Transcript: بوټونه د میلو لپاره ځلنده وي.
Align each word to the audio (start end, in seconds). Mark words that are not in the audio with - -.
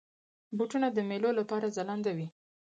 بوټونه 0.57 0.87
د 0.91 0.99
میلو 1.09 1.29
لپاره 1.39 1.73
ځلنده 1.75 2.11
وي. 2.17 2.27